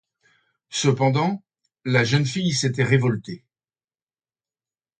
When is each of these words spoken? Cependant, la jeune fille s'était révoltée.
Cependant, 0.71 1.43
la 1.85 2.03
jeune 2.03 2.25
fille 2.25 2.53
s'était 2.53 2.81
révoltée. 2.83 3.45